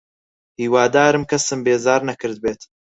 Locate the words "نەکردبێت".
2.09-2.61